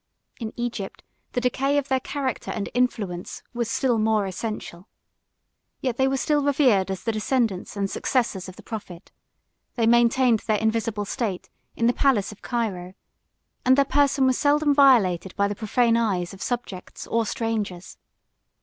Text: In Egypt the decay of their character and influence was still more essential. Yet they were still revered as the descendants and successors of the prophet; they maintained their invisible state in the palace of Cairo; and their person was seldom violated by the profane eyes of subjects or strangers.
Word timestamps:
In 0.39 0.51
Egypt 0.55 1.03
the 1.33 1.39
decay 1.41 1.77
of 1.77 1.87
their 1.87 1.99
character 1.99 2.49
and 2.49 2.69
influence 2.73 3.43
was 3.53 3.69
still 3.69 3.99
more 3.99 4.25
essential. 4.25 4.87
Yet 5.79 5.97
they 5.97 6.07
were 6.07 6.17
still 6.17 6.43
revered 6.43 6.89
as 6.89 7.03
the 7.03 7.11
descendants 7.11 7.77
and 7.77 7.87
successors 7.87 8.49
of 8.49 8.55
the 8.55 8.63
prophet; 8.63 9.11
they 9.75 9.85
maintained 9.85 10.39
their 10.39 10.57
invisible 10.57 11.05
state 11.05 11.51
in 11.75 11.85
the 11.85 11.93
palace 11.93 12.31
of 12.31 12.41
Cairo; 12.41 12.95
and 13.63 13.77
their 13.77 13.85
person 13.85 14.25
was 14.25 14.39
seldom 14.39 14.73
violated 14.73 15.35
by 15.35 15.47
the 15.47 15.53
profane 15.53 15.95
eyes 15.95 16.33
of 16.33 16.41
subjects 16.41 17.05
or 17.05 17.23
strangers. 17.23 17.99